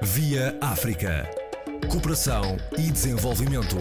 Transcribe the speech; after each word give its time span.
Via 0.00 0.56
África. 0.60 1.28
Cooperação 1.90 2.56
e 2.78 2.88
desenvolvimento. 2.88 3.76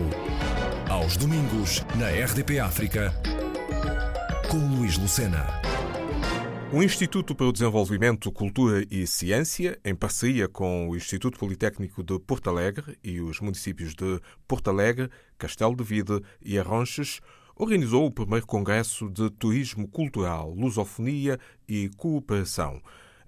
Aos 0.90 1.16
domingos, 1.16 1.86
na 1.96 2.09
RDP 2.09 2.59
África, 2.59 3.14
com 4.50 4.58
Luís 4.58 4.98
Lucena. 4.98 5.45
O 6.74 6.82
Instituto 6.82 7.35
para 7.35 7.45
o 7.45 7.51
Desenvolvimento, 7.51 8.32
Cultura 8.32 8.84
e 8.89 9.05
Ciência, 9.05 9.80
em 9.86 9.93
parceria 9.93 10.48
com 10.48 10.89
o 10.89 10.95
Instituto 10.95 11.38
Politécnico 11.38 12.04
de 12.04 12.18
Porto 12.18 12.50
Alegre 12.50 12.98
e 13.04 13.22
os 13.22 13.40
municípios 13.40 13.94
de 13.94 14.20
Porto 14.48 14.72
Alegre, 14.72 15.12
Castelo 15.38 15.76
de 15.76 15.84
Vide 15.84 16.20
e 16.44 16.58
Arronches, 16.58 17.20
organizou 17.56 18.08
o 18.08 18.12
primeiro 18.12 18.48
Congresso 18.48 19.08
de 19.08 19.30
Turismo 19.30 19.88
Cultural, 19.88 20.52
Lusofonia 20.52 21.40
e 21.68 21.90
Cooperação 21.96 22.82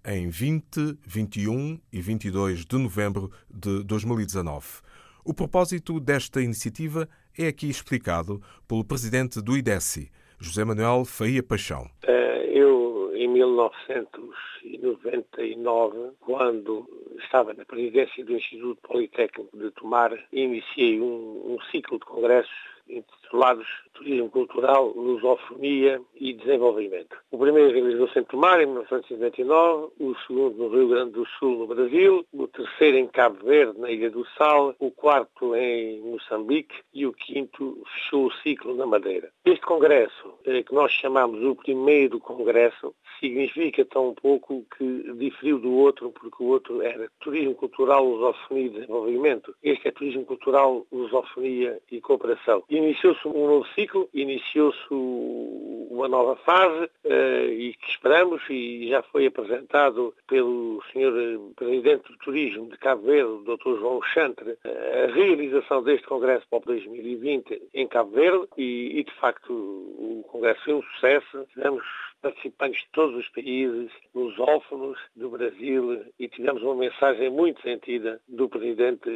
em 0.06 0.30
20, 0.30 0.98
21 1.06 1.78
e 1.92 2.00
22 2.02 2.64
de 2.66 2.78
novembro 2.78 3.30
de 3.50 3.84
2019. 3.84 4.82
O 5.24 5.34
propósito 5.34 6.00
desta 6.00 6.42
iniciativa 6.42 7.10
é 7.38 7.48
aqui 7.48 7.70
explicado 7.70 8.42
pelo 8.68 8.84
presidente 8.84 9.40
do 9.42 9.56
IDESI, 9.58 10.12
José 10.40 10.64
Manuel 10.64 11.06
Faria 11.06 11.44
Paixão. 11.44 11.88
Eh, 12.04 12.50
eu, 12.54 13.12
em 13.16 13.28
1999, 13.28 16.12
quando 16.20 16.88
estava 17.24 17.54
na 17.54 17.64
presidência 17.66 18.26
do 18.26 18.34
Instituto 18.34 18.82
Politécnico 18.82 19.56
de 19.58 19.72
Tomar, 19.72 20.12
iniciei 20.32 21.00
um, 21.00 21.54
um 21.54 21.58
ciclo 21.72 21.98
de 22.00 22.06
congressos 22.06 22.70
intitulados 22.90 23.68
Turismo 23.94 24.30
Cultural, 24.30 24.88
Lusofonia 24.96 26.02
e 26.16 26.34
Desenvolvimento. 26.34 27.18
O 27.32 27.38
primeiro 27.38 27.72
realizou-se 27.72 28.18
em 28.18 28.24
Tomar, 28.24 28.62
em 28.62 28.66
1999, 28.66 29.94
o 30.00 30.16
segundo 30.26 30.58
no 30.58 30.70
Rio 30.70 30.88
Grande 30.90 31.12
do 31.12 31.26
Sul, 31.38 31.60
no 31.60 31.68
Brasil, 31.68 32.26
o 32.34 32.48
terceiro 32.48 32.98
em 32.98 33.08
Cabo 33.08 33.46
Verde, 33.46 33.80
na 33.80 33.92
Ilha 33.92 34.10
do 34.10 34.26
Sal, 34.38 34.76
o 34.80 34.92
quarto 34.92 35.56
em 35.56 36.00
Moçambique 36.02 36.76
e 36.94 37.06
o 37.06 37.14
quinto 37.14 37.84
fechou 37.94 38.28
o 38.28 38.34
ciclo 38.36 38.76
na 38.76 38.86
Madeira. 38.86 39.30
Este 39.46 39.62
congresso, 39.62 40.34
eh, 40.46 40.64
que 40.64 40.74
nós 40.74 40.92
chamamos 40.92 41.44
o 41.44 41.56
primeiro 41.56 42.20
congresso, 42.20 42.96
significa 43.20 43.86
tão 43.86 44.14
pouco 44.14 44.66
que 44.78 45.14
diferiu 45.14 45.60
do 45.60 45.72
outro, 45.72 46.12
porque 46.12 46.44
o 46.44 46.48
outro 46.48 46.82
era 46.82 47.10
Turismo 47.20 47.56
Cultural, 47.56 48.06
Lusofonia 48.06 48.66
e 48.66 48.70
Desenvolvimento. 48.70 49.56
Este 49.64 49.88
é 49.88 49.92
Turismo 49.92 50.26
Cultural, 50.26 50.86
Lusofonia 50.92 51.80
e 51.92 52.02
Cooperação. 52.02 52.64
Iniciou-se 52.70 53.28
um 53.28 53.48
novo 53.48 53.68
ciclo, 53.76 54.10
iniciou-se 54.14 54.80
uma 54.92 56.08
nova 56.08 56.36
fase 56.38 56.86
uh, 56.86 57.50
e 57.52 57.74
que 57.74 57.90
esperamos, 57.90 58.42
e 58.50 58.88
já 58.90 59.02
foi 59.04 59.26
apresentado 59.26 60.14
pelo 60.28 60.82
Sr. 60.92 61.40
Presidente 61.56 62.12
do 62.12 62.18
Turismo 62.20 62.70
de 62.70 62.78
Cabo 62.78 63.04
Verde, 63.04 63.44
Dr. 63.44 63.80
João 63.80 64.02
Chantre, 64.02 64.58
a 64.64 65.12
realização 65.14 65.84
deste 65.84 66.08
Congresso 66.08 66.46
para 66.50 66.60
o 66.60 66.66
2020 66.66 67.62
em 67.74 67.88
Cabo 67.88 68.12
Verde 68.12 68.48
e, 68.58 69.00
e 69.00 69.04
de 69.04 69.12
facto 69.14 69.52
o 69.52 70.24
Congresso 70.28 70.64
foi 70.64 70.74
um 70.74 70.84
sucesso. 70.84 71.46
Tivemos 71.54 71.84
participantes 72.22 72.82
de 72.82 72.90
todos 72.92 73.16
os 73.16 73.30
países, 73.30 73.92
lusófonos 74.14 74.98
do 75.16 75.30
Brasil, 75.30 76.06
e 76.18 76.28
tivemos 76.28 76.62
uma 76.64 76.76
mensagem 76.76 77.30
muito 77.30 77.62
sentida 77.62 78.22
do 78.28 78.50
presidente 78.50 79.10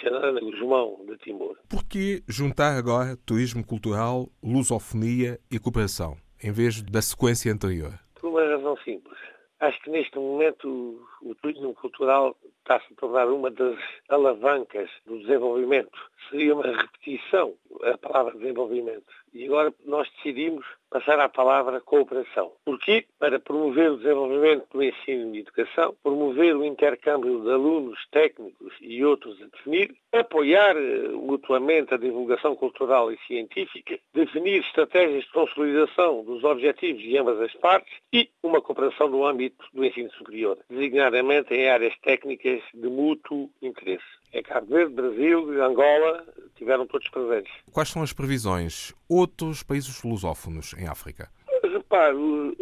Xanana 0.00 0.40
Guzmão 0.40 1.04
de 1.06 1.16
Timor. 1.18 1.56
Por 1.68 1.84
que 1.84 2.22
juntar 2.28 2.76
agora 2.76 3.16
turismo 3.24 3.64
cultural, 3.64 4.28
lusofonia 4.42 5.38
e 5.50 5.58
cooperação, 5.58 6.16
em 6.42 6.52
vez 6.52 6.82
da 6.82 7.02
sequência 7.02 7.52
anterior? 7.52 7.98
Por 8.20 8.30
uma 8.30 8.44
razão 8.44 8.76
simples. 8.78 9.16
Acho 9.58 9.82
que 9.82 9.90
neste 9.90 10.16
momento 10.18 11.02
o 11.22 11.34
turismo 11.36 11.72
cultural 11.74 12.36
está-se 12.58 12.92
a 12.92 12.96
tornar 12.96 13.28
uma 13.28 13.50
das 13.50 13.78
alavancas 14.08 14.90
do 15.06 15.18
desenvolvimento. 15.20 15.98
Seria 16.28 16.54
uma 16.54 16.66
repetição 16.66 17.54
a 17.84 17.96
palavra 17.96 18.36
desenvolvimento. 18.38 19.06
E 19.32 19.46
agora 19.46 19.72
nós 19.84 20.10
decidimos 20.16 20.66
passar 20.90 21.18
à 21.20 21.28
palavra 21.28 21.80
cooperação. 21.80 22.52
Porquê? 22.64 23.06
Para 23.18 23.38
promover 23.38 23.92
o 23.92 23.96
desenvolvimento 23.96 24.66
do 24.72 24.82
ensino 24.82 25.34
e 25.34 25.40
educação, 25.40 25.94
promover 26.02 26.56
o 26.56 26.64
intercâmbio 26.64 27.42
de 27.42 27.50
alunos 27.50 27.98
técnicos 28.10 28.72
e 28.80 29.04
outros 29.04 29.40
a 29.42 29.46
definir, 29.46 29.94
apoiar 30.12 30.76
eh, 30.76 31.08
mutuamente 31.08 31.94
a 31.94 31.98
divulgação 31.98 32.54
cultural 32.56 33.12
e 33.12 33.18
científica, 33.26 33.98
definir 34.14 34.60
estratégias 34.60 35.24
de 35.24 35.32
consolidação 35.32 36.24
dos 36.24 36.44
objetivos 36.44 37.02
de 37.02 37.16
ambas 37.18 37.40
as 37.40 37.52
partes 37.54 37.92
e 38.12 38.28
uma 38.42 38.60
cooperação 38.60 39.08
no 39.08 39.26
âmbito 39.26 39.64
do 39.72 39.84
ensino 39.84 40.10
superior, 40.12 40.58
designadamente 40.70 41.52
em 41.54 41.68
áreas 41.68 41.96
técnicas 41.98 42.60
de 42.72 42.88
mútuo 42.88 43.50
interesse. 43.60 44.04
É 44.32 44.42
Cabo 44.42 44.66
Verde, 44.66 44.94
Brasil, 44.94 45.62
Angola, 45.62 46.24
tiveram 46.56 46.86
todos 46.86 47.08
presentes. 47.08 47.52
Quais 47.72 47.88
são 47.88 48.02
as 48.02 48.12
previsões? 48.12 48.92
Outros 49.08 49.62
países 49.62 50.02
lusófonos 50.02 50.74
em 50.76 50.86
África? 50.86 51.28
Repare, 51.62 52.16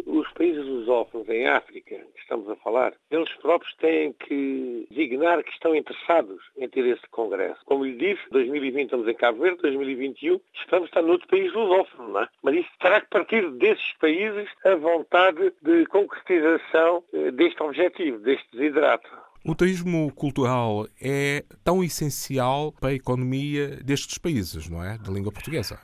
os 0.05 0.31
países 0.33 0.65
lusófonos 0.65 1.27
em 1.29 1.47
África, 1.47 1.95
que 1.95 2.21
estamos 2.21 2.49
a 2.49 2.55
falar, 2.57 2.93
eles 3.11 3.31
próprios 3.35 3.73
têm 3.75 4.13
que 4.13 4.87
designar 4.89 5.43
que 5.43 5.51
estão 5.51 5.75
interessados 5.75 6.41
em 6.57 6.67
ter 6.67 6.85
esse 6.85 7.07
congresso. 7.09 7.59
Como 7.65 7.85
lhe 7.85 7.95
disse, 7.95 8.21
2020 8.31 8.85
estamos 8.85 9.07
em 9.07 9.13
Cabo 9.13 9.41
Verde, 9.41 9.61
2021 9.61 10.39
esperamos 10.53 10.89
estar 10.89 11.01
noutro 11.01 11.27
país 11.27 11.53
lusófono, 11.53 12.09
não 12.09 12.21
é? 12.21 12.27
Mas 12.41 12.55
isso 12.55 12.69
terá 12.79 13.01
que 13.01 13.07
partir 13.07 13.49
desses 13.51 13.93
países 13.99 14.49
a 14.65 14.75
vontade 14.75 15.53
de 15.61 15.85
concretização 15.87 17.03
eh, 17.13 17.31
deste 17.31 17.61
objetivo, 17.61 18.19
deste 18.19 18.45
desidrato. 18.51 19.07
O 19.47 19.53
turismo 19.53 20.11
cultural 20.13 20.87
é 20.99 21.45
tão 21.63 21.83
essencial 21.83 22.71
para 22.71 22.89
a 22.89 22.93
economia 22.93 23.77
destes 23.83 24.17
países, 24.17 24.67
não 24.67 24.83
é? 24.83 24.97
De 24.97 25.11
língua 25.11 25.31
portuguesa. 25.31 25.79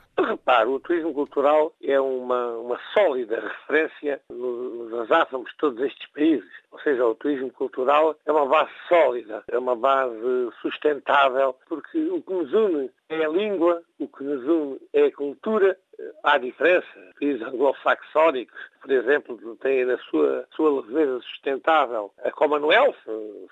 O 0.66 0.80
turismo 0.80 1.14
cultural 1.14 1.72
é 1.82 2.00
uma, 2.00 2.56
uma 2.58 2.80
sólida 2.92 3.40
referência 3.40 4.20
nos 4.28 5.10
átomos 5.10 5.50
de 5.50 5.56
todos 5.56 5.80
estes 5.80 6.08
países. 6.10 6.50
Ou 6.72 6.80
seja, 6.80 7.06
o 7.06 7.14
turismo 7.14 7.50
cultural 7.52 8.16
é 8.26 8.32
uma 8.32 8.46
base 8.46 8.70
sólida, 8.88 9.44
é 9.48 9.58
uma 9.58 9.76
base 9.76 10.50
sustentável, 10.60 11.54
porque 11.68 11.98
o 12.10 12.20
que 12.20 12.32
nos 12.32 12.52
une 12.52 12.90
é 13.08 13.24
a 13.24 13.28
língua, 13.28 13.82
o 14.00 14.08
que 14.08 14.24
nos 14.24 14.44
une 14.44 14.80
é 14.92 15.04
a 15.06 15.12
cultura 15.12 15.78
há 16.24 16.38
diferença. 16.38 16.86
Países 17.18 17.42
anglo-saxónicos, 17.42 18.58
por 18.80 18.90
exemplo, 18.90 19.56
têm 19.56 19.84
na 19.84 19.96
sua, 19.98 20.46
sua 20.56 20.82
leveza 20.82 21.20
sustentável 21.20 22.12
a 22.24 22.30
Commonwealth, 22.32 22.96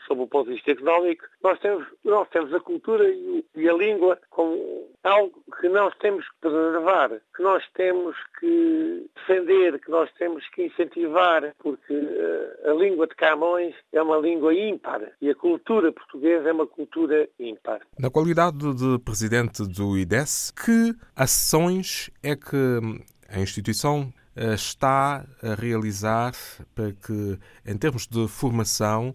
sob 0.07 0.23
o 0.23 0.27
ponto 0.27 0.49
de 0.49 0.55
vista 0.55 0.73
económico. 0.73 1.25
Nós 1.43 1.59
temos, 1.61 1.87
nós 2.05 2.29
temos 2.31 2.53
a 2.53 2.61
cultura 2.61 3.09
e, 3.09 3.45
e 3.55 3.69
a 3.69 3.73
língua 3.73 4.19
como 4.31 4.89
algo 5.05 5.43
que 5.61 5.69
nós 5.69 5.95
temos 5.99 6.25
que 6.29 6.35
preservar, 6.41 7.11
que 7.35 7.43
nós 7.43 7.63
temos 7.75 8.17
que 8.39 9.09
defender, 9.15 9.79
que 9.79 9.91
nós 9.91 10.11
temos 10.19 10.47
que 10.51 10.67
incentivar, 10.67 11.55
porque 11.59 11.95
uh, 11.95 12.71
a 12.71 12.75
língua 12.75 13.07
de 13.07 13.15
Camões 13.15 13.75
é 13.93 14.03
uma 14.03 14.19
língua 14.19 14.55
ímpar 14.55 15.01
e 15.21 15.31
a 15.31 15.35
cultura 15.35 15.93
portuguesa 15.93 16.49
é 16.49 16.53
uma 16.53 16.67
cultura 16.67 17.29
ímpar. 17.39 17.81
Na 17.99 18.11
qualidade 18.11 18.75
de 18.75 18.99
presidente 19.05 19.63
do 19.67 19.97
IDES, 19.97 20.51
que 20.51 20.95
ações 21.21 22.11
é 22.23 22.35
que 22.35 22.81
a 23.29 23.41
instituição 23.41 24.11
eh, 24.35 24.55
está 24.55 25.27
a 25.43 25.55
realizar 25.55 26.33
para 26.75 26.93
que, 26.93 27.39
em 27.67 27.77
termos 27.77 28.07
de 28.07 28.27
formação, 28.27 29.15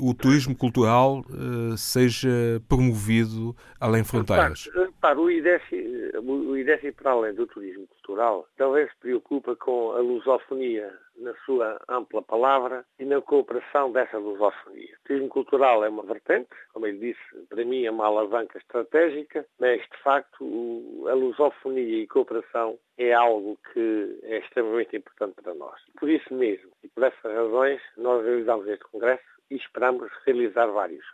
o 0.00 0.12
turismo 0.14 0.56
cultural 0.56 1.20
uh, 1.20 1.76
seja 1.76 2.28
promovido 2.68 3.54
além 3.80 4.04
fronteiras? 4.04 4.68
Repare, 4.72 5.18
o 5.18 5.30
IDESI, 5.30 6.12
o 6.22 6.56
IDESI, 6.56 6.92
para 6.92 7.12
além 7.12 7.34
do 7.34 7.46
turismo 7.46 7.86
cultural, 7.88 8.48
talvez 8.56 8.90
se 8.90 8.96
preocupa 9.00 9.56
com 9.56 9.92
a 9.92 10.00
lusofonia 10.00 10.92
na 11.18 11.34
sua 11.44 11.80
ampla 11.88 12.22
palavra 12.22 12.84
e 12.98 13.04
na 13.04 13.20
cooperação 13.20 13.92
dessa 13.92 14.18
lusofonia. 14.18 14.96
O 15.00 15.08
turismo 15.08 15.28
cultural 15.28 15.84
é 15.84 15.88
uma 15.88 16.02
vertente, 16.02 16.48
como 16.72 16.86
ele 16.86 16.98
disse, 16.98 17.46
para 17.48 17.64
mim 17.64 17.84
é 17.84 17.90
uma 17.90 18.06
alavanca 18.06 18.58
estratégica, 18.58 19.46
mas 19.58 19.80
de 19.80 20.02
facto 20.02 21.06
a 21.08 21.14
lusofonia 21.14 22.02
e 22.02 22.06
cooperação 22.06 22.78
é 22.96 23.12
algo 23.12 23.58
que 23.72 24.18
é 24.22 24.38
extremamente 24.38 24.96
importante 24.96 25.34
para 25.42 25.54
nós. 25.54 25.80
Por 25.98 26.08
isso 26.08 26.32
mesmo, 26.34 26.70
e 26.82 26.88
por 26.88 27.04
essas 27.04 27.32
razões, 27.32 27.80
nós 27.96 28.24
realizamos 28.24 28.66
este 28.66 28.84
congresso 28.84 29.24
e 29.50 29.56
esperamos 29.56 30.10
realizar 30.24 30.66
vários. 30.66 31.04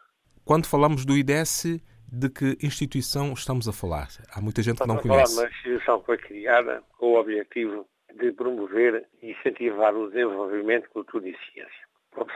Quando 0.44 0.66
falamos 0.66 1.04
do 1.04 1.16
IDES, 1.16 1.80
de 2.14 2.28
que 2.28 2.56
instituição 2.64 3.32
estamos 3.32 3.66
a 3.68 3.72
falar? 3.72 4.08
Há 4.32 4.40
muita 4.40 4.62
gente 4.62 4.80
que 4.80 4.86
não 4.86 4.98
conhece. 4.98 5.32
Estamos 5.32 5.38
a 5.38 5.42
falar 5.42 5.48
de 5.48 5.54
uma 5.54 5.56
instituição 5.56 6.00
que 6.00 6.06
foi 6.06 6.18
criada 6.18 6.82
com 6.98 7.06
o 7.06 7.18
objetivo 7.18 7.86
de 8.18 8.32
promover 8.32 9.06
e 9.22 9.32
incentivar 9.32 9.94
o 9.94 10.08
desenvolvimento, 10.10 10.90
cultura 10.90 11.28
e 11.28 11.36
ciência. 11.52 11.84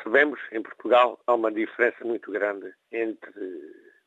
Sabemos, 0.03 0.41
em 0.51 0.63
Portugal 0.63 1.21
há 1.27 1.35
uma 1.35 1.53
diferença 1.53 2.05
muito 2.05 2.31
grande 2.33 2.73
entre 2.91 3.33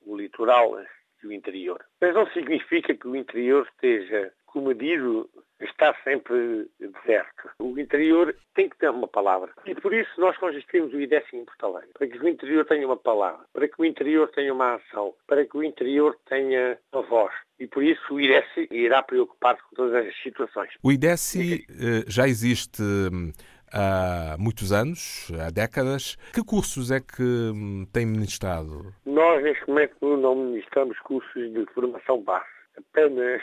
o 0.06 0.18
litoral 0.18 0.78
e 1.24 1.28
o 1.28 1.32
interior. 1.32 1.84
Mas 2.02 2.14
não 2.14 2.28
significa 2.32 2.94
que 2.94 3.08
o 3.08 3.16
interior 3.16 3.68
esteja 3.72 4.34
comedido 4.52 5.30
está 5.60 5.96
sempre 6.04 6.68
deserto. 6.80 7.50
O 7.60 7.78
interior 7.80 8.36
tem 8.56 8.70
que 8.70 8.78
ter 8.78 8.90
uma 8.90 9.08
palavra. 9.08 9.52
E 9.66 9.76
por 9.76 9.94
isso 9.94 10.10
nós 10.18 10.38
consistimos 10.38 10.94
o 10.94 11.00
IDEC 11.00 11.36
em 11.36 11.46
Porto 11.46 11.66
Alegre. 11.66 11.90
Para 11.94 12.08
que 12.08 12.18
o 12.18 12.28
interior 12.28 12.66
tenha 12.66 12.86
uma 12.86 12.98
palavra, 12.98 13.46
para 13.54 13.68
que 13.68 13.82
o 13.82 13.86
interior 13.86 14.30
tenha 14.30 14.54
uma 14.54 14.76
ação, 14.76 15.14
para 15.28 15.46
que 15.46 15.58
o 15.58 15.64
interior 15.64 16.18
tenha 16.28 16.78
uma 16.92 17.04
voz. 17.04 17.34
E 17.60 17.68
por 17.68 17.84
isso 17.84 18.02
o 18.14 18.20
IDEC 18.20 18.68
irá 18.72 19.04
preocupar-se 19.04 19.62
com 19.70 19.76
todas 19.76 20.08
as 20.08 20.24
situações. 20.24 20.72
O 20.82 20.92
IDEC 20.92 21.66
eh, 21.70 22.04
já 22.08 22.28
existe 22.28 22.82
hum, 22.82 23.32
há 23.72 24.36
muitos 24.40 24.72
anos, 24.72 25.32
há 25.40 25.50
décadas. 25.52 26.16
Que 26.34 26.44
cursos 26.44 26.92
é 26.92 27.00
que 27.00 27.22
hum, 27.22 27.86
tem 27.94 28.06
ministrado? 28.06 28.94
Nós, 29.06 29.44
neste 29.44 29.68
momento, 29.68 30.18
não 30.18 30.36
ministramos 30.36 30.98
cursos 31.00 31.54
de 31.54 31.66
formação 31.74 32.22
base. 32.22 32.61
Apenas 32.78 33.42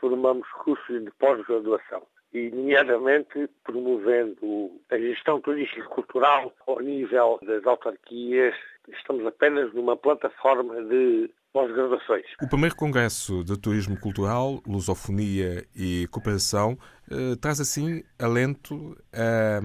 formamos 0.00 0.46
cursos 0.64 1.02
de 1.02 1.10
pós-graduação 1.12 2.02
e, 2.32 2.50
nomeadamente, 2.50 3.48
promovendo 3.62 4.72
a 4.90 4.98
gestão 4.98 5.40
turística 5.40 5.84
cultural 5.84 6.52
ao 6.66 6.80
nível 6.80 7.38
das 7.42 7.64
autarquias. 7.64 8.54
Estamos 8.88 9.24
apenas 9.24 9.72
numa 9.72 9.96
plataforma 9.96 10.82
de 10.82 11.30
pós-graduações. 11.52 12.26
O 12.42 12.48
primeiro 12.48 12.74
Congresso 12.74 13.44
de 13.44 13.56
Turismo 13.56 13.98
Cultural, 13.98 14.60
Lusofonia 14.66 15.64
e 15.74 16.08
Cooperação 16.10 16.76
eh, 17.08 17.36
traz, 17.40 17.60
assim, 17.60 18.02
alento 18.18 18.96
a 19.12 19.60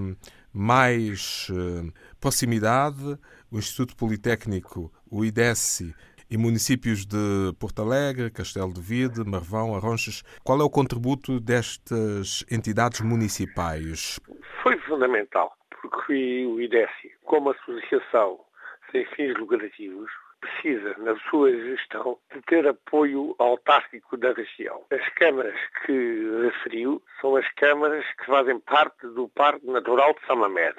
mais 0.54 1.48
eh, 1.52 1.92
proximidade. 2.22 3.18
O 3.52 3.58
Instituto 3.58 3.96
Politécnico, 3.96 4.94
o 5.10 5.26
IDESI, 5.26 5.96
e 6.30 6.38
municípios 6.38 7.06
de 7.06 7.54
Porto 7.60 7.81
Alegre, 7.81 8.31
Castelo 8.31 8.74
de 8.74 8.81
Vide, 8.81 9.24
Marvão, 9.26 9.76
Arronches. 9.76 10.24
Qual 10.44 10.60
é 10.60 10.64
o 10.64 10.70
contributo 10.70 11.40
destas 11.40 12.46
entidades 12.52 13.02
municipais? 13.02 14.20
Foi 14.62 14.78
fundamental, 14.80 15.54
porque 15.81 16.46
o 16.46 16.62
IDESI, 16.62 17.12
como 17.24 17.52
associação 17.52 18.40
sem 18.92 19.06
fins 19.16 19.38
lucrativos, 19.38 20.10
precisa, 20.40 20.96
na 21.00 21.16
sua 21.30 21.52
gestão, 21.52 22.18
de 22.34 22.42
ter 22.44 22.68
apoio 22.68 23.36
autárquico 23.38 24.18
da 24.18 24.32
região. 24.34 24.84
As 24.92 25.08
câmaras 25.16 25.60
que 25.86 26.32
referiu 26.44 27.02
são 27.20 27.36
as 27.36 27.48
câmaras 27.54 28.06
que 28.18 28.25
fazem 28.25 28.60
parte 28.60 29.06
do 29.08 29.28
Parque 29.30 29.66
Natural 29.68 30.14
de 30.14 30.25
Samamed 30.25 30.75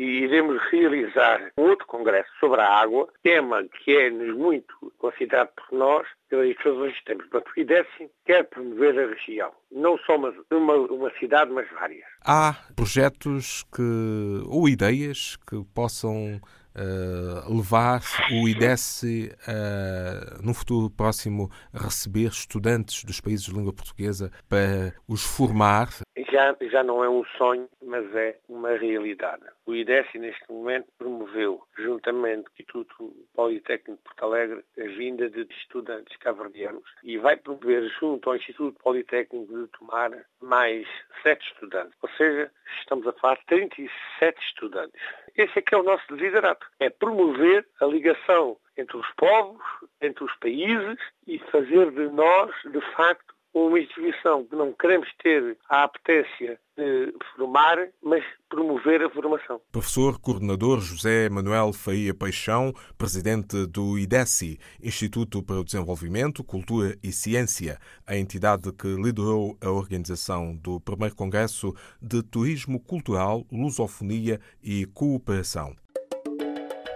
e 0.00 0.24
iremos 0.24 0.58
realizar 0.70 1.52
outro 1.56 1.86
congresso 1.86 2.30
sobre 2.40 2.58
a 2.62 2.66
água, 2.66 3.06
tema 3.22 3.62
que 3.64 3.94
é 3.94 4.10
muito 4.10 4.74
considerado 4.96 5.50
por 5.50 5.76
nós, 5.76 6.08
pelas 6.30 6.56
pessoas 6.56 6.94
que 6.94 7.04
temos. 7.04 7.26
Portanto, 7.26 7.52
o 7.54 7.60
IDESI 7.60 8.10
quer 8.24 8.44
promover 8.44 8.98
a 8.98 9.08
região, 9.08 9.52
não 9.70 9.98
só 9.98 10.16
uma, 10.16 10.32
uma, 10.50 10.74
uma 10.74 11.10
cidade, 11.18 11.52
mas 11.52 11.68
várias. 11.70 12.06
Há 12.24 12.56
projetos 12.74 13.62
que, 13.64 14.42
ou 14.46 14.66
ideias 14.66 15.36
que 15.46 15.62
possam 15.74 16.40
Uh, 16.70 17.56
levar 17.56 18.00
o 18.30 18.48
IDESE 18.48 19.32
uh, 19.48 20.40
no 20.42 20.54
futuro 20.54 20.88
próximo 20.88 21.50
a 21.72 21.82
receber 21.82 22.28
estudantes 22.28 23.02
dos 23.02 23.20
países 23.20 23.44
de 23.44 23.52
língua 23.52 23.72
portuguesa 23.72 24.30
para 24.48 24.94
os 25.08 25.22
formar 25.24 25.88
já, 26.30 26.56
já 26.70 26.82
não 26.82 27.04
é 27.04 27.08
um 27.08 27.24
sonho, 27.36 27.68
mas 27.82 28.14
é 28.14 28.36
uma 28.48 28.76
realidade. 28.76 29.42
O 29.66 29.74
IDESI, 29.74 30.18
neste 30.18 30.50
momento, 30.50 30.86
promoveu, 30.98 31.62
juntamente 32.00 32.44
com 32.44 32.50
o 32.50 32.52
Instituto 32.52 33.26
Politécnico 33.34 33.98
de 33.98 34.02
Porto 34.02 34.24
Alegre, 34.24 34.64
a 34.78 34.84
vinda 34.84 35.28
de 35.28 35.46
estudantes 35.52 36.16
caverdianos 36.16 36.84
e 37.04 37.18
vai 37.18 37.36
promover, 37.36 37.88
junto 38.00 38.30
ao 38.30 38.36
Instituto 38.36 38.78
Politécnico 38.82 39.46
de 39.46 39.68
Tomar, 39.68 40.10
mais 40.40 40.86
sete 41.22 41.46
estudantes. 41.52 41.94
Ou 42.02 42.08
seja, 42.10 42.50
estamos 42.80 43.06
a 43.06 43.12
falar 43.12 43.36
de 43.36 43.46
37 43.46 44.40
estudantes. 44.40 45.00
Esse 45.36 45.58
é 45.58 45.62
que 45.62 45.74
é 45.74 45.78
o 45.78 45.82
nosso 45.82 46.04
desiderato. 46.14 46.66
É 46.78 46.88
promover 46.88 47.66
a 47.80 47.86
ligação 47.86 48.56
entre 48.76 48.96
os 48.96 49.06
povos, 49.16 49.62
entre 50.00 50.24
os 50.24 50.34
países 50.36 50.98
e 51.26 51.38
fazer 51.50 51.90
de 51.90 52.08
nós, 52.08 52.50
de 52.64 52.80
facto, 52.94 53.34
uma 53.52 53.78
instituição 53.78 54.44
que 54.44 54.54
não 54.54 54.72
queremos 54.72 55.08
ter 55.22 55.56
a 55.68 55.84
apetência 55.84 56.58
de 56.76 57.12
formar, 57.34 57.88
mas 58.02 58.24
promover 58.48 59.02
a 59.02 59.10
formação. 59.10 59.60
Professor 59.72 60.18
Coordenador 60.20 60.80
José 60.80 61.28
Manuel 61.28 61.72
Faia 61.72 62.14
Paixão, 62.14 62.72
presidente 62.96 63.66
do 63.66 63.98
IDECI, 63.98 64.58
Instituto 64.82 65.42
para 65.42 65.60
o 65.60 65.64
Desenvolvimento, 65.64 66.44
Cultura 66.44 66.96
e 67.02 67.12
Ciência, 67.12 67.78
a 68.06 68.16
entidade 68.16 68.72
que 68.72 68.88
liderou 68.88 69.56
a 69.60 69.70
organização 69.70 70.56
do 70.56 70.80
primeiro 70.80 71.14
Congresso 71.14 71.74
de 72.00 72.22
Turismo 72.22 72.80
Cultural, 72.80 73.44
Lusofonia 73.50 74.40
e 74.62 74.86
Cooperação. 74.86 75.74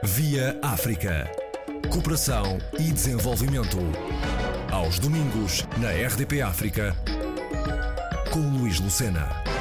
Via 0.02 0.58
África. 0.62 1.30
Cooperação 1.90 2.58
e 2.78 2.92
desenvolvimento 2.92 3.78
aos 4.74 4.98
domingos 4.98 5.64
na 5.78 5.90
RDP 5.90 6.42
África 6.42 6.96
com 8.32 8.40
Luís 8.58 8.80
Lucena. 8.80 9.53